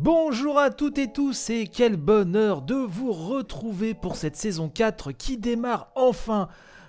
Bonjour 0.00 0.60
à 0.60 0.70
toutes 0.70 0.96
et 0.98 1.10
tous 1.10 1.50
et 1.50 1.66
quel 1.66 1.96
bonheur 1.96 2.62
de 2.62 2.76
vous 2.76 3.10
retrouver 3.10 3.94
pour 3.94 4.14
cette 4.14 4.36
saison 4.36 4.68
4 4.68 5.10
qui 5.10 5.38
démarre 5.38 5.90
enfin. 5.96 6.48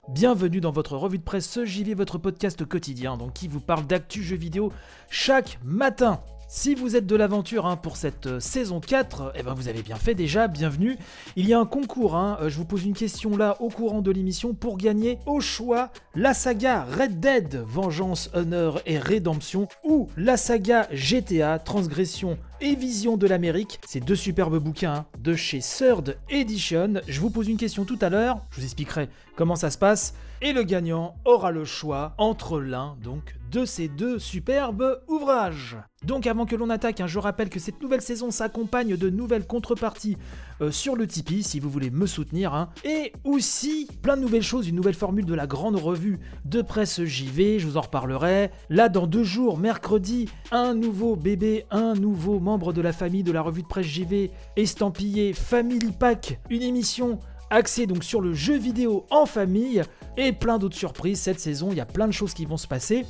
Bienvenue 0.10 0.62
dans 0.62 0.70
votre 0.70 0.96
revue 0.96 1.18
de 1.18 1.24
presse 1.24 1.64
JV, 1.64 1.96
votre 1.96 2.20
podcast 2.20 2.64
quotidien, 2.66 3.18
donc 3.18 3.34
qui 3.34 3.48
vous 3.48 3.62
parle 3.62 3.88
d'actu 3.88 4.22
jeux 4.22 4.36
vidéo 4.36 4.72
chaque 5.10 5.58
matin. 5.66 6.22
Si 6.48 6.76
vous 6.76 6.96
êtes 6.96 7.08
de 7.08 7.16
l'aventure 7.16 7.66
hein, 7.66 7.78
pour 7.78 7.98
cette 7.98 8.28
euh, 8.28 8.40
saison 8.40 8.80
4, 8.80 9.34
eh 9.36 9.42
ben 9.42 9.56
vous 9.56 9.68
avez 9.70 9.82
bien 9.82 9.96
fait 9.96 10.14
déjà, 10.14 10.48
bienvenue. 10.48 10.96
Il 11.36 11.48
y 11.48 11.54
a 11.54 11.60
un 11.60 11.66
concours, 11.66 12.16
hein, 12.16 12.38
euh, 12.42 12.50
je 12.50 12.58
vous 12.58 12.66
pose 12.66 12.86
une 12.86 12.94
question 12.94 13.38
là 13.38 13.60
au 13.60 13.70
courant 13.70 14.02
de 14.04 14.12
l'émission 14.12 14.54
pour 14.54 14.78
gagner 14.78 15.18
au 15.26 15.42
choix 15.42 15.92
la 16.14 16.36
saga 16.36 16.86
Red 16.86 17.20
Dead, 17.20 17.64
Vengeance, 17.66 18.30
Honneur 18.34 18.82
et 18.86 19.00
Rédemption 19.00 19.68
ou 19.84 20.10
la 20.16 20.38
saga 20.38 20.88
GTA, 20.92 21.58
Transgression 21.58 22.38
et 22.62 22.76
Vision 22.76 23.18
de 23.18 23.28
l'Amérique. 23.28 23.80
C'est 23.88 24.00
deux 24.00 24.16
superbes 24.16 24.58
bouquins 24.58 24.94
hein, 24.94 25.06
de 25.20 25.36
chez 25.36 25.60
Third 25.60 26.18
Edition. 26.30 27.02
Je 27.08 27.20
vous 27.20 27.30
pose 27.30 27.48
une 27.48 27.58
question 27.58 27.86
tout 27.86 28.00
à 28.02 28.10
l'heure, 28.10 28.42
je 28.52 28.58
vous 28.58 28.64
expliquerai 28.66 29.10
comment 29.36 29.56
ça 29.56 29.70
se 29.72 29.78
passe. 29.78 30.14
Et 30.42 30.54
le 30.54 30.64
gagnant 30.64 31.16
aura 31.26 31.52
le 31.52 31.66
choix 31.66 32.14
entre 32.18 32.62
l'un 32.62 32.96
donc 33.04 33.36
de 33.52 33.66
ces 33.66 33.88
deux 33.90 34.20
superbes 34.20 35.02
ouvrages. 35.10 35.76
Donc 36.06 36.28
avant 36.28 36.46
que 36.46 36.56
l'on 36.56 36.70
attaque, 36.70 37.02
hein, 37.02 37.08
je 37.08 37.20
rappelle 37.20 37.50
que 37.50 37.60
cette 37.60 37.82
nouvelle 37.82 38.02
saison 38.02 38.32
s'accompagne 38.32 38.96
de 38.96 39.10
nouvelles 39.10 39.46
contreparties 39.46 40.16
euh, 40.62 40.72
sur 40.72 40.96
le 40.96 41.08
Tipeee 41.08 41.44
si 41.44 41.60
vous 41.60 41.70
voulez 41.70 41.90
me 41.90 42.06
soutenir. 42.06 42.54
hein. 42.54 42.70
Et 42.86 43.12
aussi 43.26 43.88
plein 44.02 44.16
de 44.16 44.22
nouvelles 44.22 44.44
choses, 44.44 44.70
une 44.70 44.78
nouvelle 44.78 44.94
formule 44.94 45.26
de 45.26 45.34
la 45.34 45.46
grande 45.48 45.76
revue 45.76 46.20
de 46.46 46.62
presse 46.62 47.04
JV, 47.04 47.60
je 47.60 47.68
vous 47.68 47.76
en 47.76 47.82
reparlerai. 47.82 48.52
Là 48.70 48.88
dans 48.88 49.08
deux 49.08 49.24
jours, 49.26 49.58
mercredi, 49.58 50.30
un 50.52 50.74
nouveau 50.74 51.18
bébé, 51.18 51.66
un 51.70 51.96
nouveau 51.96 52.40
de 52.58 52.82
la 52.82 52.94
famille 52.94 53.24
de 53.24 53.32
la 53.32 53.42
revue 53.42 53.62
de 53.62 53.68
presse 53.68 53.86
JV 53.86 54.32
estampillé 54.56 55.34
Family 55.34 55.92
Pack, 55.92 56.40
une 56.50 56.64
émission 56.64 57.20
axée 57.52 57.86
donc 57.86 58.04
sur 58.04 58.22
le 58.22 58.34
jeu 58.34 58.58
vidéo 58.58 59.06
en 59.12 59.26
famille 59.28 59.84
et 60.18 60.32
plein 60.32 60.58
d'autres 60.58 60.76
surprises 60.76 61.20
cette 61.20 61.40
saison, 61.40 61.70
il 61.72 61.78
y 61.78 61.82
a 61.82 61.86
plein 61.86 62.08
de 62.08 62.12
choses 62.12 62.34
qui 62.34 62.46
vont 62.46 62.58
se 62.58 62.68
passer. 62.68 63.06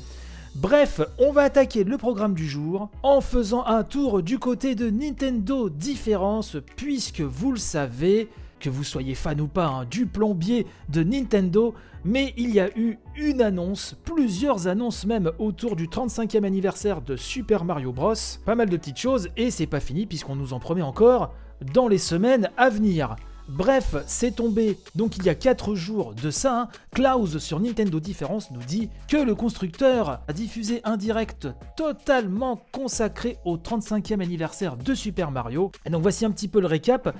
Bref, 0.56 1.00
on 1.18 1.32
va 1.32 1.42
attaquer 1.42 1.84
le 1.84 1.96
programme 1.96 2.34
du 2.34 2.46
jour 2.46 2.90
en 3.02 3.20
faisant 3.20 3.64
un 3.64 3.82
tour 3.82 4.22
du 4.22 4.38
côté 4.38 4.74
de 4.74 4.90
Nintendo 4.90 5.70
Différence, 5.70 6.56
puisque 6.76 7.22
vous 7.22 7.52
le 7.52 7.58
savez, 7.58 8.28
que 8.60 8.70
vous 8.70 8.84
soyez 8.84 9.14
fan 9.14 9.40
ou 9.40 9.48
pas 9.48 9.66
hein, 9.66 9.84
du 9.86 10.06
plombier 10.06 10.66
de 10.88 11.02
Nintendo, 11.02 11.74
mais 12.04 12.32
il 12.36 12.50
y 12.50 12.60
a 12.60 12.68
eu 12.78 12.98
une 13.16 13.42
annonce, 13.42 13.96
plusieurs 14.04 14.68
annonces 14.68 15.04
même 15.06 15.32
autour 15.38 15.74
du 15.74 15.88
35e 15.88 16.44
anniversaire 16.44 17.00
de 17.02 17.16
Super 17.16 17.64
Mario 17.64 17.92
Bros. 17.92 18.14
Pas 18.44 18.54
mal 18.54 18.68
de 18.68 18.76
petites 18.76 18.98
choses, 18.98 19.28
et 19.36 19.50
c'est 19.50 19.66
pas 19.66 19.80
fini 19.80 20.06
puisqu'on 20.06 20.36
nous 20.36 20.52
en 20.52 20.60
promet 20.60 20.82
encore 20.82 21.34
dans 21.74 21.88
les 21.88 21.98
semaines 21.98 22.50
à 22.56 22.70
venir. 22.70 23.16
Bref, 23.48 23.96
c'est 24.06 24.36
tombé 24.36 24.78
donc 24.94 25.16
il 25.16 25.24
y 25.24 25.28
a 25.28 25.34
4 25.34 25.74
jours 25.74 26.14
de 26.14 26.30
ça. 26.30 26.60
hein. 26.60 26.68
Klaus 26.92 27.38
sur 27.38 27.58
Nintendo 27.58 27.98
Difference 27.98 28.52
nous 28.52 28.62
dit 28.62 28.90
que 29.08 29.16
le 29.16 29.34
constructeur 29.34 30.20
a 30.28 30.32
diffusé 30.32 30.80
un 30.84 30.96
direct 30.96 31.48
totalement 31.76 32.60
consacré 32.70 33.38
au 33.44 33.56
35e 33.56 34.22
anniversaire 34.22 34.76
de 34.76 34.94
Super 34.94 35.32
Mario. 35.32 35.72
Et 35.84 35.90
donc 35.90 36.02
voici 36.02 36.24
un 36.24 36.30
petit 36.30 36.46
peu 36.46 36.60
le 36.60 36.68
récap. 36.68 37.12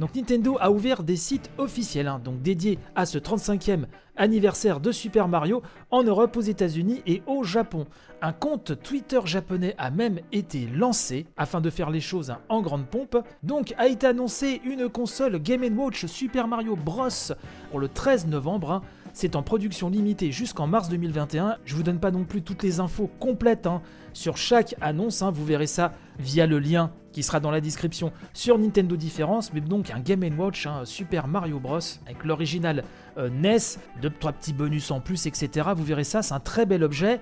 Donc 0.00 0.14
Nintendo 0.14 0.56
a 0.60 0.70
ouvert 0.70 1.02
des 1.02 1.16
sites 1.16 1.50
officiels, 1.58 2.06
hein, 2.06 2.20
donc 2.22 2.40
dédiés 2.40 2.78
à 2.94 3.04
ce 3.04 3.18
35e 3.18 3.86
anniversaire 4.16 4.80
de 4.80 4.92
Super 4.92 5.28
Mario 5.28 5.62
en 5.90 6.02
Europe, 6.02 6.36
aux 6.36 6.40
États-Unis 6.40 7.02
et 7.06 7.22
au 7.26 7.44
Japon. 7.44 7.86
Un 8.20 8.32
compte 8.32 8.82
Twitter 8.82 9.20
japonais 9.24 9.74
a 9.78 9.90
même 9.90 10.18
été 10.32 10.66
lancé 10.74 11.26
afin 11.36 11.60
de 11.60 11.70
faire 11.70 11.90
les 11.90 12.00
choses 12.00 12.30
hein, 12.30 12.38
en 12.48 12.60
grande 12.60 12.86
pompe. 12.86 13.16
Donc 13.42 13.74
a 13.78 13.86
été 13.86 14.06
annoncé 14.06 14.60
une 14.64 14.88
console 14.88 15.38
Game 15.40 15.62
Watch 15.78 16.06
Super 16.06 16.48
Mario 16.48 16.76
Bros 16.76 17.08
pour 17.70 17.78
le 17.78 17.88
13 17.88 18.26
novembre. 18.26 18.72
hein. 18.72 18.82
C'est 19.20 19.34
en 19.34 19.42
production 19.42 19.90
limitée 19.90 20.30
jusqu'en 20.30 20.68
mars 20.68 20.88
2021. 20.88 21.56
Je 21.64 21.74
vous 21.74 21.82
donne 21.82 21.98
pas 21.98 22.12
non 22.12 22.22
plus 22.22 22.40
toutes 22.40 22.62
les 22.62 22.78
infos 22.78 23.10
complètes 23.18 23.66
hein, 23.66 23.82
sur 24.12 24.36
chaque 24.36 24.76
annonce. 24.80 25.22
hein. 25.22 25.32
Vous 25.32 25.44
verrez 25.44 25.66
ça 25.66 25.92
via 26.20 26.46
le 26.46 26.60
lien 26.60 26.92
qui 27.10 27.24
sera 27.24 27.40
dans 27.40 27.50
la 27.50 27.60
description 27.60 28.12
sur 28.32 28.56
Nintendo 28.60 28.94
Différence, 28.94 29.52
mais 29.52 29.60
donc 29.60 29.90
un 29.90 29.98
Game 29.98 30.22
Watch 30.38 30.68
hein, 30.68 30.82
Super 30.84 31.26
Mario 31.26 31.58
Bros 31.58 31.80
avec 32.06 32.22
l'original 32.22 32.84
euh, 33.16 33.28
NES, 33.28 33.80
deux 34.00 34.10
trois 34.10 34.30
petits 34.30 34.52
bonus 34.52 34.92
en 34.92 35.00
plus, 35.00 35.26
etc. 35.26 35.70
Vous 35.74 35.82
verrez 35.82 36.04
ça, 36.04 36.22
c'est 36.22 36.34
un 36.34 36.38
très 36.38 36.64
bel 36.64 36.84
objet. 36.84 37.18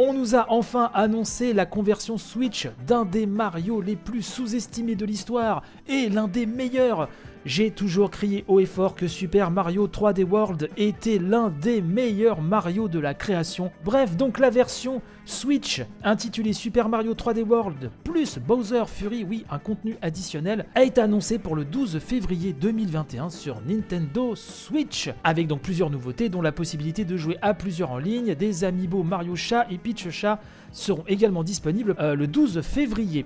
On 0.00 0.12
nous 0.12 0.34
a 0.34 0.46
enfin 0.50 0.90
annoncé 0.92 1.52
la 1.52 1.66
conversion 1.66 2.18
Switch 2.18 2.68
d'un 2.84 3.04
des 3.04 3.26
Mario 3.26 3.80
les 3.80 3.94
plus 3.94 4.22
sous-estimés 4.22 4.96
de 4.96 5.04
l'histoire 5.06 5.62
et 5.86 6.08
l'un 6.08 6.26
des 6.26 6.46
meilleurs. 6.46 7.08
J'ai 7.48 7.70
toujours 7.70 8.10
crié 8.10 8.44
haut 8.46 8.60
et 8.60 8.66
fort 8.66 8.94
que 8.94 9.08
Super 9.08 9.50
Mario 9.50 9.88
3D 9.88 10.22
World 10.22 10.68
était 10.76 11.16
l'un 11.18 11.48
des 11.48 11.80
meilleurs 11.80 12.42
Mario 12.42 12.88
de 12.88 12.98
la 12.98 13.14
création. 13.14 13.72
Bref, 13.86 14.18
donc 14.18 14.38
la 14.38 14.50
version 14.50 15.00
Switch 15.24 15.80
intitulée 16.04 16.52
Super 16.52 16.90
Mario 16.90 17.14
3D 17.14 17.42
World 17.42 17.90
plus 18.04 18.38
Bowser 18.38 18.84
Fury, 18.86 19.24
oui, 19.24 19.46
un 19.50 19.58
contenu 19.58 19.96
additionnel, 20.02 20.66
a 20.74 20.84
été 20.84 21.00
annoncée 21.00 21.38
pour 21.38 21.56
le 21.56 21.64
12 21.64 22.00
février 22.00 22.52
2021 22.52 23.30
sur 23.30 23.62
Nintendo 23.66 24.34
Switch, 24.36 25.08
avec 25.24 25.46
donc 25.46 25.62
plusieurs 25.62 25.88
nouveautés 25.88 26.28
dont 26.28 26.42
la 26.42 26.52
possibilité 26.52 27.06
de 27.06 27.16
jouer 27.16 27.38
à 27.40 27.54
plusieurs 27.54 27.92
en 27.92 27.98
ligne, 27.98 28.34
des 28.34 28.64
amiibo 28.64 29.02
Mario 29.02 29.36
Chat 29.36 29.66
et 29.70 29.78
Peach 29.78 30.10
Chat 30.10 30.38
seront 30.70 31.04
également 31.08 31.44
disponibles 31.44 31.96
euh, 31.98 32.14
le 32.14 32.26
12 32.26 32.60
février. 32.60 33.24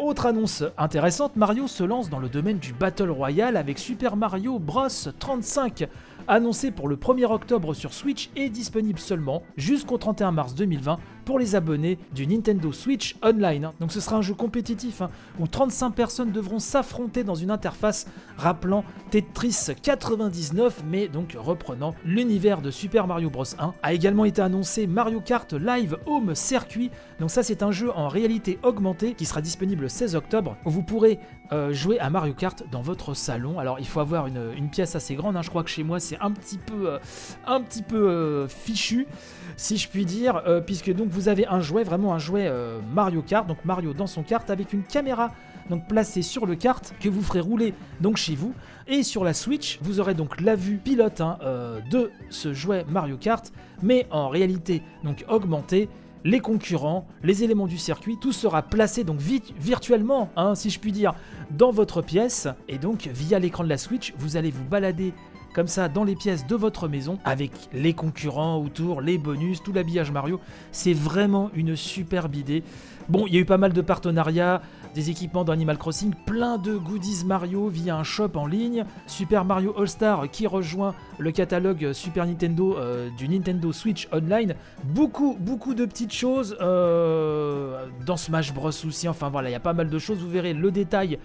Autre 0.00 0.24
annonce 0.24 0.64
intéressante, 0.78 1.36
Mario 1.36 1.66
se 1.66 1.84
lance 1.84 2.08
dans 2.08 2.20
le 2.20 2.30
domaine 2.30 2.56
du 2.56 2.72
Battle 2.72 3.10
Royale 3.10 3.58
avec 3.58 3.78
Super 3.78 4.16
Mario 4.16 4.58
Bros. 4.58 4.88
35, 5.18 5.86
annoncé 6.26 6.70
pour 6.70 6.88
le 6.88 6.96
1er 6.96 7.26
octobre 7.26 7.74
sur 7.74 7.92
Switch 7.92 8.30
et 8.34 8.48
disponible 8.48 8.98
seulement 8.98 9.42
jusqu'au 9.58 9.98
31 9.98 10.32
mars 10.32 10.54
2020 10.54 10.98
pour 11.30 11.38
les 11.38 11.54
abonnés 11.54 11.96
du 12.12 12.26
Nintendo 12.26 12.72
Switch 12.72 13.14
Online. 13.22 13.70
Donc 13.78 13.92
ce 13.92 14.00
sera 14.00 14.16
un 14.16 14.20
jeu 14.20 14.34
compétitif 14.34 15.00
hein, 15.00 15.10
où 15.38 15.46
35 15.46 15.92
personnes 15.92 16.32
devront 16.32 16.58
s'affronter 16.58 17.22
dans 17.22 17.36
une 17.36 17.52
interface 17.52 18.08
rappelant 18.36 18.82
Tetris 19.12 19.68
99 19.80 20.82
mais 20.90 21.06
donc 21.06 21.36
reprenant 21.38 21.94
l'univers 22.04 22.62
de 22.62 22.72
Super 22.72 23.06
Mario 23.06 23.30
Bros 23.30 23.44
1. 23.56 23.74
A 23.80 23.92
également 23.92 24.24
été 24.24 24.42
annoncé 24.42 24.88
Mario 24.88 25.20
Kart 25.20 25.52
Live 25.52 25.98
Home 26.06 26.34
Circuit. 26.34 26.90
Donc 27.20 27.30
ça 27.30 27.44
c'est 27.44 27.62
un 27.62 27.70
jeu 27.70 27.92
en 27.94 28.08
réalité 28.08 28.58
augmentée 28.64 29.14
qui 29.14 29.24
sera 29.24 29.40
disponible 29.40 29.82
le 29.82 29.88
16 29.88 30.16
octobre 30.16 30.56
où 30.64 30.70
vous 30.70 30.82
pourrez 30.82 31.20
euh, 31.52 31.72
jouer 31.72 31.98
à 31.98 32.10
Mario 32.10 32.32
Kart 32.32 32.62
dans 32.70 32.80
votre 32.80 33.14
salon. 33.14 33.58
Alors 33.58 33.80
il 33.80 33.86
faut 33.86 33.98
avoir 33.98 34.28
une, 34.28 34.70
pièce 34.70 34.94
assez 34.94 35.16
grande, 35.16 35.36
hein. 35.36 35.42
je 35.42 35.50
crois 35.50 35.64
que 35.64 35.70
chez 35.70 35.82
moi 35.82 35.98
c'est 35.98 36.16
un 36.20 36.30
petit 36.30 36.58
peu, 36.58 36.90
euh, 36.90 36.98
un 37.44 37.60
petit 37.60 37.82
peu 37.82 38.08
euh, 38.08 38.46
fichu 38.46 39.08
si 39.56 39.76
je 39.76 39.88
puis 39.88 40.06
dire, 40.06 40.42
puisque 40.64 40.90
donc 40.94 41.08
vous 41.08 41.19
avez 41.28 41.46
un 41.46 41.60
jouet, 41.60 41.84
vraiment 41.84 42.14
un 42.14 42.18
jouet 42.18 42.46
euh, 42.46 42.80
Mario 42.94 43.22
Kart, 43.22 43.46
donc 43.46 43.64
Mario 43.64 43.92
dans 43.92 44.06
son 44.06 44.22
kart 44.22 44.48
avec 44.50 44.72
une 44.72 44.82
caméra 44.82 45.30
donc 45.68 45.86
placée 45.86 46.22
sur 46.22 46.46
le 46.46 46.56
kart 46.56 46.94
que 47.00 47.08
vous 47.08 47.22
ferez 47.22 47.40
rouler 47.40 47.74
donc 48.00 48.16
chez 48.16 48.34
vous. 48.34 48.54
Et 48.88 49.02
sur 49.02 49.22
la 49.22 49.34
Switch, 49.34 49.78
vous 49.82 50.00
aurez 50.00 50.14
donc 50.14 50.40
la 50.40 50.56
vue 50.56 50.78
pilote 50.78 51.20
hein, 51.20 51.38
euh, 51.42 51.80
de 51.90 52.10
ce 52.28 52.52
jouet 52.52 52.84
Mario 52.88 53.16
Kart, 53.16 53.52
mais 53.82 54.06
en 54.10 54.28
réalité 54.28 54.82
donc 55.04 55.24
augmentée 55.28 55.88
les 56.22 56.40
concurrents, 56.40 57.06
les 57.22 57.44
éléments 57.44 57.66
du 57.66 57.78
circuit, 57.78 58.18
tout 58.20 58.32
sera 58.32 58.60
placé 58.62 59.04
donc 59.04 59.20
vi- 59.20 59.54
virtuellement, 59.58 60.28
hein, 60.36 60.54
si 60.54 60.68
je 60.68 60.78
puis 60.78 60.92
dire, 60.92 61.14
dans 61.50 61.70
votre 61.70 62.02
pièce. 62.02 62.46
Et 62.68 62.76
donc 62.76 63.08
via 63.14 63.38
l'écran 63.38 63.64
de 63.64 63.70
la 63.70 63.78
Switch, 63.78 64.12
vous 64.18 64.36
allez 64.36 64.50
vous 64.50 64.64
balader 64.64 65.14
comme 65.52 65.66
ça 65.66 65.88
dans 65.88 66.04
les 66.04 66.16
pièces 66.16 66.46
de 66.46 66.54
votre 66.54 66.88
maison 66.88 67.18
avec 67.24 67.52
les 67.72 67.94
concurrents 67.94 68.58
autour, 68.58 69.00
les 69.00 69.18
bonus, 69.18 69.62
tout 69.62 69.72
l'habillage 69.72 70.10
Mario. 70.10 70.40
C'est 70.72 70.92
vraiment 70.92 71.50
une 71.54 71.76
superbe 71.76 72.34
idée. 72.34 72.62
Bon, 73.08 73.26
il 73.26 73.34
y 73.34 73.38
a 73.38 73.40
eu 73.40 73.44
pas 73.44 73.58
mal 73.58 73.72
de 73.72 73.80
partenariats, 73.80 74.62
des 74.94 75.10
équipements 75.10 75.44
d'Animal 75.44 75.78
Crossing, 75.78 76.12
plein 76.26 76.58
de 76.58 76.76
goodies 76.76 77.24
Mario 77.24 77.68
via 77.68 77.96
un 77.96 78.04
shop 78.04 78.30
en 78.34 78.46
ligne, 78.46 78.84
Super 79.06 79.44
Mario 79.44 79.74
All-Star 79.76 80.30
qui 80.30 80.46
rejoint 80.46 80.94
le 81.18 81.32
catalogue 81.32 81.92
Super 81.92 82.26
Nintendo 82.26 82.76
euh, 82.76 83.08
du 83.16 83.28
Nintendo 83.28 83.72
Switch 83.72 84.08
Online, 84.12 84.54
beaucoup 84.84 85.36
beaucoup 85.40 85.74
de 85.74 85.86
petites 85.86 86.12
choses 86.12 86.56
euh, 86.60 87.86
dans 88.06 88.16
Smash 88.16 88.54
Bros 88.54 88.68
aussi, 88.68 89.08
enfin 89.08 89.28
voilà, 89.28 89.48
il 89.48 89.52
y 89.52 89.56
a 89.56 89.60
pas 89.60 89.72
mal 89.72 89.88
de 89.88 89.98
choses, 89.98 90.18
vous 90.18 90.30
verrez 90.30 90.54
le 90.54 90.70
détail 90.70 91.18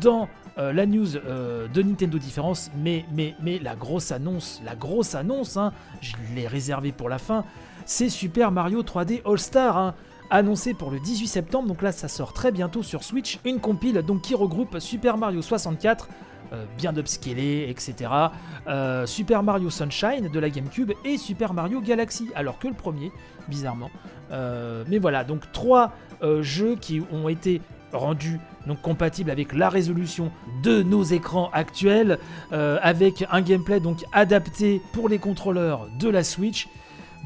dans 0.00 0.28
euh, 0.58 0.72
la 0.72 0.86
news 0.86 1.16
euh, 1.16 1.68
de 1.68 1.82
Nintendo 1.82 2.18
Différence, 2.18 2.70
mais, 2.76 3.04
mais, 3.12 3.58
la 3.58 3.76
grosse 3.76 4.10
annonce, 4.10 4.60
la 4.64 4.74
grosse 4.74 5.14
annonce, 5.14 5.56
hein, 5.56 5.72
je 6.00 6.14
l'ai 6.34 6.46
réservé 6.46 6.92
pour 6.92 7.08
la 7.08 7.18
fin, 7.18 7.44
c'est 7.84 8.08
Super 8.08 8.50
Mario 8.50 8.82
3D 8.82 9.20
All-Star, 9.24 9.76
hein, 9.76 9.94
annoncé 10.30 10.74
pour 10.74 10.90
le 10.90 10.98
18 10.98 11.26
septembre, 11.26 11.68
donc 11.68 11.82
là 11.82 11.92
ça 11.92 12.08
sort 12.08 12.32
très 12.32 12.52
bientôt 12.52 12.82
sur 12.82 13.04
Switch, 13.04 13.38
une 13.44 13.60
compile 13.60 14.02
donc 14.02 14.22
qui 14.22 14.34
regroupe 14.34 14.78
Super 14.78 15.18
Mario 15.18 15.42
64, 15.42 16.08
euh, 16.52 16.64
bien 16.78 16.96
upscalé, 16.96 17.66
etc. 17.68 18.10
Super 19.04 19.42
Mario 19.42 19.68
Sunshine 19.68 20.28
de 20.32 20.38
la 20.38 20.48
GameCube 20.48 20.92
et 21.04 21.18
Super 21.18 21.52
Mario 21.52 21.80
Galaxy, 21.80 22.30
alors 22.34 22.58
que 22.58 22.66
le 22.66 22.74
premier, 22.74 23.12
bizarrement. 23.46 23.90
Mais 24.30 24.98
voilà, 24.98 25.22
donc 25.22 25.52
trois 25.52 25.92
jeux 26.40 26.76
qui 26.76 27.02
ont 27.12 27.28
été 27.28 27.60
rendu 27.92 28.40
donc 28.66 28.80
compatible 28.82 29.30
avec 29.30 29.52
la 29.52 29.68
résolution 29.68 30.30
de 30.62 30.82
nos 30.82 31.02
écrans 31.02 31.50
actuels, 31.52 32.18
euh, 32.52 32.78
avec 32.82 33.24
un 33.30 33.40
gameplay 33.40 33.80
donc 33.80 34.04
adapté 34.12 34.80
pour 34.92 35.08
les 35.08 35.18
contrôleurs 35.18 35.88
de 35.98 36.08
la 36.08 36.24
Switch. 36.24 36.68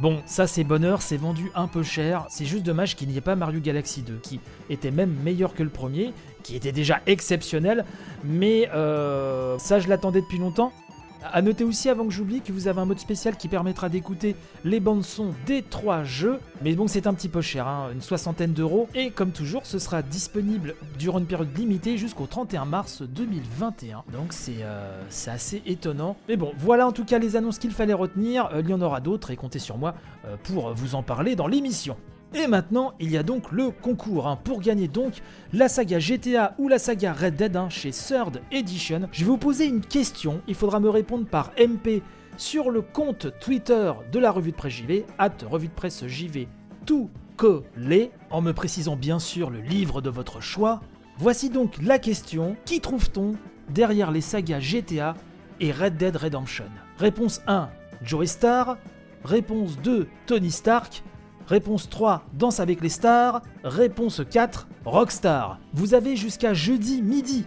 Bon, 0.01 0.23
ça 0.25 0.47
c'est 0.47 0.65
bonheur, 0.65 1.03
c'est 1.03 1.19
vendu 1.19 1.51
un 1.55 1.67
peu 1.67 1.83
cher. 1.83 2.27
C'est 2.31 2.47
juste 2.47 2.63
dommage 2.63 2.97
qu'il 2.97 3.09
n'y 3.09 3.17
ait 3.19 3.23
pas 3.23 3.37
Mario 3.37 3.61
Galaxy 3.61 4.03
2, 4.03 4.19
qui 4.23 4.41
était 4.71 4.91
même 4.91 5.15
meilleur 5.23 5.55
que 5.55 5.63
le 5.63 5.69
premier, 5.69 6.13
qui 6.43 6.57
était 6.57 6.73
déjà 6.73 7.01
exceptionnel, 7.07 7.85
mais 8.25 8.71
euh, 8.75 9.59
ça 9.59 9.79
je 9.79 9.89
l'attendais 9.89 10.23
depuis 10.23 10.39
longtemps. 10.39 10.73
A 11.23 11.43
noter 11.43 11.65
aussi 11.65 11.89
avant 11.89 12.07
que 12.07 12.13
j'oublie 12.13 12.41
que 12.41 12.53
vous 12.53 12.67
avez 12.67 12.81
un 12.81 12.87
mode 12.87 12.99
spécial 12.99 13.37
qui 13.37 13.49
permettra 13.49 13.89
d'écouter 13.89 14.37
les 14.65 14.81
bandes 14.81 15.05
son 15.05 15.35
des 15.47 15.63
trois 15.63 16.03
jeux, 16.03 16.41
mais 16.63 16.75
bon 16.75 16.89
c'est 16.89 17.07
un 17.07 17.15
petit 17.15 17.29
peu 17.29 17.43
cher, 17.43 17.67
hein, 17.67 17.91
une 17.93 18.01
soixantaine 18.01 18.53
d'euros, 18.53 18.89
et 18.95 19.11
comme 19.11 19.31
toujours 19.31 19.67
ce 19.67 19.79
sera 19.79 20.03
disponible 20.03 20.75
durant 20.99 21.19
une 21.19 21.27
période 21.27 21.57
limitée 21.57 21.99
jusqu'au 21.99 22.27
31 22.27 22.65
mars 22.65 23.03
2021, 23.03 24.05
donc 24.13 24.35
euh, 24.49 25.03
c'est 25.11 25.31
assez 25.31 25.63
étonnant. 25.67 26.17
Mais 26.29 26.37
bon 26.37 26.53
voilà 26.59 26.87
en 26.87 26.93
tout 26.93 27.05
cas 27.05 27.19
les 27.19 27.37
annonces 27.37 27.59
qu'il 27.59 27.73
fallait 27.73 27.93
retenir, 27.93 28.47
euh, 28.53 28.63
il 28.63 28.71
y 28.71 28.75
en 28.75 28.81
aura 28.81 29.01
d'autres 29.01 29.31
et 29.31 29.37
comptez 29.37 29.59
sur 29.59 29.77
moi 29.77 29.95
euh, 30.25 30.37
pour 30.43 30.73
vous 30.73 30.95
en 30.95 31.03
parler 31.03 31.37
dans 31.37 31.47
l'émission. 31.47 31.97
Et 32.33 32.47
maintenant, 32.47 32.95
il 33.01 33.11
y 33.11 33.17
a 33.17 33.25
donc 33.25 33.51
le 33.51 33.71
concours. 33.71 34.29
Hein. 34.29 34.39
Pour 34.43 34.61
gagner 34.61 34.87
donc 34.87 35.15
la 35.53 35.69
saga 35.69 35.99
GTA 35.99 36.55
ou 36.59 36.69
la 36.69 36.79
saga 36.79 37.13
Red 37.13 37.35
Dead 37.35 37.57
hein, 37.57 37.69
chez 37.69 37.91
Third 37.91 38.41
Edition, 38.53 39.09
je 39.11 39.25
vais 39.25 39.31
vous 39.31 39.37
poser 39.37 39.67
une 39.67 39.81
question. 39.81 40.41
Il 40.47 40.55
faudra 40.55 40.79
me 40.79 40.89
répondre 40.89 41.27
par 41.27 41.51
MP 41.59 42.03
sur 42.37 42.71
le 42.71 42.83
compte 42.83 43.29
Twitter 43.41 43.93
de 44.13 44.19
la 44.19 44.31
revue 44.31 44.53
de 44.53 44.57
presse 44.57 44.75
JV, 44.75 45.05
at 45.19 45.33
revue 45.49 45.69
de 45.69 45.73
presse 45.73 46.07
JV, 46.07 46.47
tout 46.87 47.11
collé, 47.37 48.13
en 48.31 48.41
me 48.41 48.53
précisant 48.53 48.97
bien 48.97 49.19
sûr 49.19 49.51
le 49.51 49.61
livre 49.61 50.01
de 50.01 50.11
votre 50.11 50.41
choix. 50.41 50.81
Voici 51.19 51.51
donc 51.51 51.83
la 51.83 51.99
question. 51.99 52.57
Qui 52.65 52.81
trouve-t-on 52.81 53.35
derrière 53.69 54.13
les 54.13 54.21
sagas 54.21 54.61
GTA 54.61 55.15
et 55.59 55.73
Red 55.73 55.97
Dead 55.97 56.17
Redemption? 56.17 56.67
Réponse 56.97 57.43
1, 57.49 57.71
Joey 58.05 58.27
Star. 58.27 58.79
Réponse 59.25 59.77
2, 59.83 60.07
Tony 60.27 60.51
Stark. 60.51 61.03
Réponse 61.51 61.91
3, 61.91 62.23
Danse 62.35 62.61
avec 62.61 62.81
les 62.81 62.89
stars. 62.89 63.43
Réponse 63.65 64.23
4, 64.31 64.69
Rockstar. 64.85 65.59
Vous 65.75 65.95
avez 65.95 66.15
jusqu'à 66.15 66.55
jeudi 66.55 67.03
midi 67.03 67.45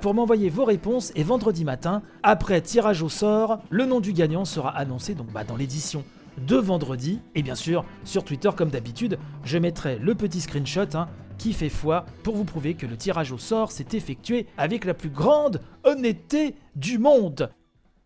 pour 0.00 0.14
m'envoyer 0.14 0.50
vos 0.50 0.64
réponses 0.64 1.10
et 1.16 1.24
vendredi 1.24 1.64
matin, 1.64 2.02
après 2.22 2.60
tirage 2.60 3.02
au 3.02 3.08
sort, 3.08 3.58
le 3.70 3.86
nom 3.86 3.98
du 3.98 4.12
gagnant 4.12 4.44
sera 4.44 4.70
annoncé 4.76 5.14
donc 5.14 5.32
bah, 5.32 5.42
dans 5.42 5.56
l'édition 5.56 6.04
de 6.46 6.56
vendredi. 6.56 7.20
Et 7.34 7.42
bien 7.42 7.56
sûr, 7.56 7.84
sur 8.04 8.22
Twitter, 8.22 8.50
comme 8.54 8.70
d'habitude, 8.70 9.18
je 9.42 9.58
mettrai 9.58 9.98
le 9.98 10.14
petit 10.14 10.42
screenshot 10.42 10.94
hein, 10.94 11.08
qui 11.36 11.52
fait 11.52 11.70
foi 11.70 12.04
pour 12.22 12.36
vous 12.36 12.44
prouver 12.44 12.74
que 12.74 12.86
le 12.86 12.96
tirage 12.96 13.32
au 13.32 13.38
sort 13.38 13.72
s'est 13.72 13.94
effectué 13.94 14.46
avec 14.58 14.84
la 14.84 14.94
plus 14.94 15.10
grande 15.10 15.60
honnêteté 15.82 16.54
du 16.76 16.98
monde. 16.98 17.50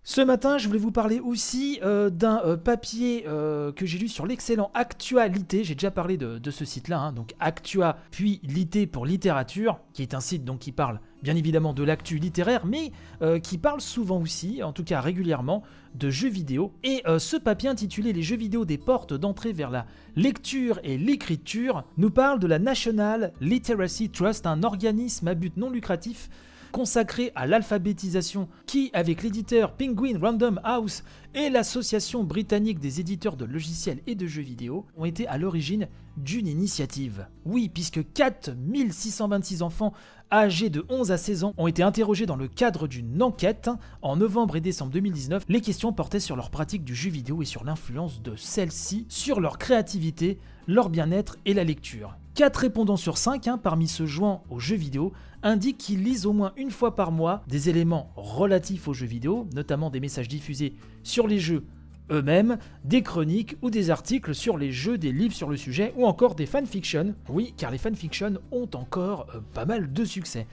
Ce 0.06 0.20
matin, 0.20 0.58
je 0.58 0.66
voulais 0.66 0.78
vous 0.78 0.90
parler 0.90 1.18
aussi 1.18 1.80
euh, 1.82 2.10
d'un 2.10 2.42
euh, 2.44 2.58
papier 2.58 3.24
euh, 3.26 3.72
que 3.72 3.86
j'ai 3.86 3.96
lu 3.98 4.08
sur 4.08 4.26
l'excellent 4.26 4.70
Actualité. 4.74 5.64
J'ai 5.64 5.74
déjà 5.74 5.90
parlé 5.90 6.18
de, 6.18 6.50
ce 6.50 6.66
site-là, 6.66 7.00
hein, 7.00 7.12
donc 7.12 7.34
Actua 7.40 7.96
puis 8.10 8.38
Lité 8.42 8.86
pour 8.86 9.06
littérature, 9.06 9.80
qui 9.94 10.02
est 10.02 10.12
un 10.12 10.20
site 10.20 10.44
donc 10.44 10.58
qui 10.58 10.72
parle 10.72 11.00
bien 11.22 11.34
évidemment 11.36 11.72
de 11.72 11.82
l'actu 11.82 12.18
littéraire, 12.18 12.66
mais 12.66 12.92
qui 13.40 13.56
parle 13.56 13.80
souvent 13.80 14.20
aussi, 14.20 14.62
en 14.62 14.74
tout 14.74 14.84
cas 14.84 15.00
régulièrement, 15.00 15.62
de 15.94 16.10
jeux 16.10 16.28
vidéo. 16.28 16.74
Et 16.82 17.02
ce 17.18 17.38
papier 17.38 17.70
intitulé 17.70 18.12
Les 18.12 18.22
jeux 18.22 18.36
vidéo 18.36 18.66
des 18.66 18.76
portes 18.76 19.14
d'entrée 19.14 19.54
vers 19.54 19.70
la 19.70 19.86
lecture 20.16 20.80
et 20.84 20.98
l'écriture 20.98 21.84
nous 21.96 22.10
parle 22.10 22.40
de 22.40 22.46
la 22.46 22.58
National 22.58 23.32
Literacy 23.40 24.10
Trust, 24.10 24.46
un 24.46 24.64
organisme 24.64 25.28
à 25.28 25.34
but 25.34 25.56
non 25.56 25.70
lucratif 25.70 26.28
consacré 26.74 27.30
à 27.36 27.46
l'alphabétisation 27.46 28.48
qui, 28.66 28.90
avec 28.94 29.22
l'éditeur 29.22 29.76
Penguin 29.76 30.18
Random 30.20 30.60
House 30.64 31.04
et 31.32 31.48
l'association 31.48 32.24
britannique 32.24 32.80
des 32.80 32.98
éditeurs 32.98 33.36
de 33.36 33.44
logiciels 33.44 34.00
et 34.08 34.16
de 34.16 34.26
jeux 34.26 34.42
vidéo, 34.42 34.84
ont 34.96 35.04
été 35.04 35.28
à 35.28 35.38
l'origine 35.38 35.86
d'une 36.16 36.48
initiative. 36.48 37.28
Oui, 37.44 37.68
puisque 37.72 38.00
4626 38.12 39.62
enfants 39.62 39.92
âgés 40.32 40.68
de 40.68 40.84
11 40.88 41.12
à 41.12 41.16
16 41.16 41.44
ans 41.44 41.54
ont 41.58 41.68
été 41.68 41.84
interrogés 41.84 42.26
dans 42.26 42.34
le 42.34 42.48
cadre 42.48 42.88
d'une 42.88 43.22
enquête. 43.22 43.70
En 44.02 44.16
novembre 44.16 44.56
et 44.56 44.60
décembre 44.60 44.90
2019, 44.90 45.44
les 45.48 45.60
questions 45.60 45.92
portaient 45.92 46.18
sur 46.18 46.34
leur 46.34 46.50
pratique 46.50 46.82
du 46.82 46.96
jeu 46.96 47.08
vidéo 47.08 47.40
et 47.40 47.44
sur 47.46 47.62
l'influence 47.62 48.20
de 48.20 48.34
celle-ci 48.34 49.06
sur 49.08 49.38
leur 49.38 49.58
créativité, 49.58 50.40
leur 50.66 50.88
bien-être 50.90 51.36
et 51.46 51.54
la 51.54 51.62
lecture. 51.62 52.16
4 52.34 52.56
répondants 52.56 52.96
sur 52.96 53.16
5, 53.16 53.46
hein, 53.46 53.58
parmi 53.58 53.86
ceux 53.86 54.06
jouant 54.06 54.42
aux 54.50 54.58
jeux 54.58 54.76
vidéo, 54.76 55.12
indiquent 55.44 55.78
qu'ils 55.78 56.02
lisent 56.02 56.26
au 56.26 56.32
moins 56.32 56.52
une 56.56 56.72
fois 56.72 56.96
par 56.96 57.12
mois 57.12 57.44
des 57.46 57.68
éléments 57.68 58.12
relatifs 58.16 58.88
aux 58.88 58.92
jeux 58.92 59.06
vidéo, 59.06 59.46
notamment 59.54 59.88
des 59.88 60.00
messages 60.00 60.26
diffusés 60.26 60.74
sur 61.04 61.28
les 61.28 61.38
jeux 61.38 61.64
eux-mêmes, 62.10 62.58
des 62.84 63.02
chroniques 63.02 63.56
ou 63.62 63.70
des 63.70 63.90
articles 63.90 64.34
sur 64.34 64.58
les 64.58 64.72
jeux, 64.72 64.98
des 64.98 65.12
livres 65.12 65.34
sur 65.34 65.48
le 65.48 65.56
sujet 65.56 65.94
ou 65.96 66.06
encore 66.06 66.34
des 66.34 66.46
fanfictions. 66.46 67.14
Oui, 67.28 67.54
car 67.56 67.70
les 67.70 67.78
fanfictions 67.78 68.34
ont 68.50 68.68
encore 68.74 69.26
euh, 69.34 69.40
pas 69.54 69.64
mal 69.64 69.92
de 69.92 70.04
succès. 70.04 70.46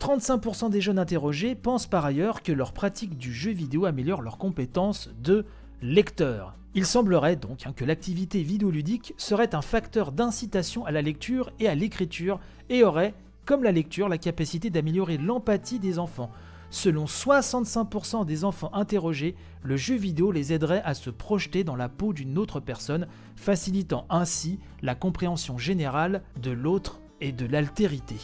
35% 0.00 0.70
des 0.70 0.80
jeunes 0.80 0.98
interrogés 0.98 1.54
pensent 1.54 1.86
par 1.86 2.04
ailleurs 2.04 2.42
que 2.42 2.52
leur 2.52 2.72
pratique 2.72 3.18
du 3.18 3.32
jeu 3.32 3.50
vidéo 3.50 3.86
améliore 3.86 4.22
leurs 4.22 4.38
compétences 4.38 5.10
de 5.22 5.44
lecteur. 5.82 6.56
Il 6.76 6.86
semblerait 6.86 7.36
donc 7.36 7.66
hein, 7.66 7.72
que 7.72 7.84
l'activité 7.84 8.42
vidéoludique 8.42 9.14
serait 9.16 9.54
un 9.54 9.62
facteur 9.62 10.10
d'incitation 10.10 10.84
à 10.84 10.90
la 10.90 11.02
lecture 11.02 11.52
et 11.60 11.68
à 11.68 11.76
l'écriture 11.76 12.40
et 12.68 12.82
aurait, 12.82 13.14
comme 13.44 13.62
la 13.62 13.70
lecture, 13.70 14.08
la 14.08 14.18
capacité 14.18 14.70
d'améliorer 14.70 15.16
l'empathie 15.16 15.78
des 15.78 16.00
enfants. 16.00 16.32
Selon 16.70 17.04
65% 17.04 18.26
des 18.26 18.44
enfants 18.44 18.74
interrogés, 18.74 19.36
le 19.62 19.76
jeu 19.76 19.94
vidéo 19.94 20.32
les 20.32 20.52
aiderait 20.52 20.82
à 20.84 20.94
se 20.94 21.10
projeter 21.10 21.62
dans 21.62 21.76
la 21.76 21.88
peau 21.88 22.12
d'une 22.12 22.36
autre 22.38 22.58
personne, 22.58 23.06
facilitant 23.36 24.06
ainsi 24.10 24.58
la 24.82 24.96
compréhension 24.96 25.56
générale 25.56 26.22
de 26.42 26.50
l'autre 26.50 27.00
et 27.20 27.30
de 27.30 27.46
l'altérité. 27.46 28.16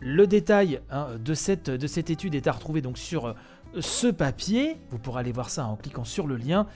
Le 0.00 0.26
détail 0.26 0.80
hein, 0.90 1.08
de, 1.18 1.34
cette, 1.34 1.70
de 1.70 1.86
cette 1.86 2.10
étude 2.10 2.34
est 2.34 2.46
à 2.46 2.52
retrouver 2.52 2.82
sur 2.94 3.26
euh, 3.28 3.34
ce 3.80 4.06
papier. 4.06 4.76
Vous 4.90 4.98
pourrez 4.98 5.20
aller 5.20 5.32
voir 5.32 5.50
ça 5.50 5.66
en 5.66 5.76
cliquant 5.76 6.04
sur 6.04 6.26
le 6.26 6.36
lien. 6.36 6.66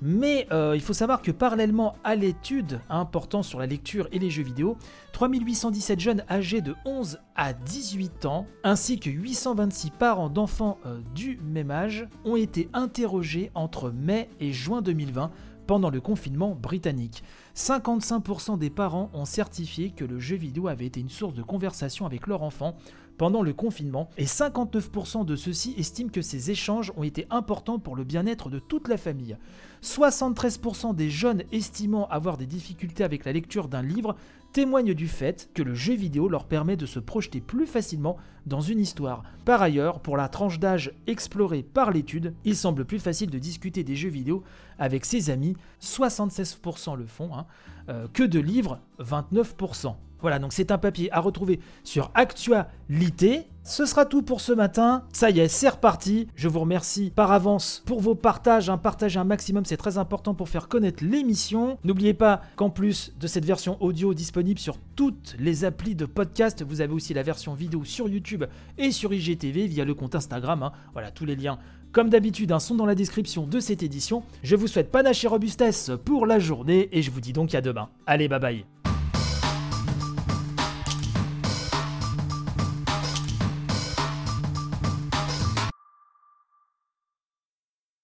Mais 0.00 0.46
euh, 0.52 0.74
il 0.76 0.80
faut 0.80 0.92
savoir 0.92 1.22
que 1.22 1.32
parallèlement 1.32 1.96
à 2.04 2.14
l'étude 2.14 2.80
portant 3.10 3.42
sur 3.42 3.58
la 3.58 3.66
lecture 3.66 4.08
et 4.12 4.20
les 4.20 4.30
jeux 4.30 4.44
vidéo, 4.44 4.76
3817 5.12 6.00
jeunes 6.00 6.24
âgés 6.30 6.60
de 6.60 6.76
11 6.84 7.18
à 7.34 7.52
18 7.52 8.24
ans, 8.26 8.46
ainsi 8.62 9.00
que 9.00 9.10
826 9.10 9.90
parents 9.90 10.30
d'enfants 10.30 10.78
euh, 10.86 11.00
du 11.14 11.38
même 11.42 11.72
âge, 11.72 12.06
ont 12.24 12.36
été 12.36 12.68
interrogés 12.74 13.50
entre 13.54 13.90
mai 13.90 14.30
et 14.38 14.52
juin 14.52 14.82
2020 14.82 15.30
pendant 15.68 15.90
le 15.90 16.00
confinement 16.00 16.56
britannique. 16.56 17.22
55% 17.54 18.58
des 18.58 18.70
parents 18.70 19.10
ont 19.12 19.26
certifié 19.26 19.90
que 19.90 20.06
le 20.06 20.18
jeu 20.18 20.34
vidéo 20.34 20.66
avait 20.66 20.86
été 20.86 20.98
une 20.98 21.10
source 21.10 21.34
de 21.34 21.42
conversation 21.42 22.06
avec 22.06 22.26
leur 22.26 22.42
enfant 22.42 22.74
pendant 23.18 23.42
le 23.42 23.52
confinement, 23.52 24.08
et 24.16 24.24
59% 24.24 25.24
de 25.24 25.36
ceux-ci 25.36 25.74
estiment 25.76 26.08
que 26.08 26.22
ces 26.22 26.50
échanges 26.50 26.92
ont 26.96 27.02
été 27.02 27.26
importants 27.30 27.80
pour 27.80 27.96
le 27.96 28.04
bien-être 28.04 28.48
de 28.48 28.60
toute 28.60 28.88
la 28.88 28.96
famille. 28.96 29.36
73% 29.82 30.94
des 30.94 31.10
jeunes 31.10 31.42
estimant 31.52 32.08
avoir 32.08 32.38
des 32.38 32.46
difficultés 32.46 33.04
avec 33.04 33.24
la 33.24 33.32
lecture 33.32 33.68
d'un 33.68 33.82
livre 33.82 34.16
témoignent 34.52 34.94
du 34.94 35.08
fait 35.08 35.50
que 35.54 35.62
le 35.62 35.74
jeu 35.74 35.94
vidéo 35.94 36.28
leur 36.28 36.46
permet 36.46 36.76
de 36.76 36.86
se 36.86 36.98
projeter 36.98 37.40
plus 37.40 37.66
facilement 37.66 38.16
dans 38.46 38.60
une 38.60 38.80
histoire. 38.80 39.22
Par 39.44 39.62
ailleurs, 39.62 40.00
pour 40.00 40.16
la 40.16 40.28
tranche 40.28 40.58
d'âge 40.58 40.92
explorée 41.06 41.62
par 41.62 41.90
l'étude, 41.90 42.34
il 42.44 42.56
semble 42.56 42.84
plus 42.84 42.98
facile 42.98 43.30
de 43.30 43.38
discuter 43.38 43.84
des 43.84 43.96
jeux 43.96 44.08
vidéo 44.08 44.42
avec 44.78 45.04
ses 45.04 45.30
amis, 45.30 45.56
76% 45.82 46.96
le 46.96 47.06
font, 47.06 47.30
hein, 47.34 47.46
euh, 47.88 48.06
que 48.12 48.22
de 48.22 48.40
livres, 48.40 48.80
29%. 49.00 49.94
Voilà, 50.20 50.38
donc 50.38 50.52
c'est 50.52 50.70
un 50.70 50.78
papier 50.78 51.12
à 51.12 51.20
retrouver 51.20 51.60
sur 51.84 52.10
Actualité. 52.14 53.46
Ce 53.62 53.84
sera 53.84 54.06
tout 54.06 54.22
pour 54.22 54.40
ce 54.40 54.52
matin. 54.52 55.04
Ça 55.12 55.28
y 55.30 55.40
est, 55.40 55.48
c'est 55.48 55.68
reparti. 55.68 56.28
Je 56.34 56.48
vous 56.48 56.60
remercie 56.60 57.12
par 57.14 57.32
avance 57.32 57.82
pour 57.84 58.00
vos 58.00 58.14
partages. 58.14 58.70
Un 58.70 58.78
partage 58.78 59.18
un 59.18 59.24
maximum, 59.24 59.66
c'est 59.66 59.76
très 59.76 59.98
important 59.98 60.34
pour 60.34 60.48
faire 60.48 60.68
connaître 60.68 61.04
l'émission. 61.04 61.76
N'oubliez 61.84 62.14
pas 62.14 62.40
qu'en 62.56 62.70
plus 62.70 63.12
de 63.20 63.26
cette 63.26 63.44
version 63.44 63.76
audio 63.80 64.14
disponible 64.14 64.58
sur 64.58 64.78
toutes 64.96 65.36
les 65.38 65.64
applis 65.64 65.94
de 65.94 66.06
podcast, 66.06 66.64
vous 66.66 66.80
avez 66.80 66.94
aussi 66.94 67.12
la 67.12 67.22
version 67.22 67.52
vidéo 67.52 67.84
sur 67.84 68.08
YouTube 68.08 68.44
et 68.78 68.90
sur 68.90 69.12
IGTV 69.12 69.66
via 69.66 69.84
le 69.84 69.94
compte 69.94 70.14
Instagram. 70.14 70.62
Hein. 70.62 70.72
Voilà, 70.94 71.10
tous 71.10 71.26
les 71.26 71.36
liens 71.36 71.58
comme 71.92 72.10
d'habitude, 72.10 72.52
un 72.52 72.58
sont 72.58 72.74
dans 72.74 72.86
la 72.86 72.94
description 72.94 73.46
de 73.46 73.60
cette 73.60 73.82
édition. 73.82 74.22
Je 74.42 74.56
vous 74.56 74.66
souhaite 74.66 74.90
panache 74.90 75.24
et 75.24 75.28
robustesse 75.28 75.90
pour 76.04 76.26
la 76.26 76.38
journée 76.38 76.88
et 76.92 77.02
je 77.02 77.10
vous 77.10 77.20
dis 77.20 77.32
donc 77.32 77.54
à 77.54 77.60
demain. 77.60 77.88
Allez, 78.06 78.28
bye 78.28 78.40
bye 78.40 78.77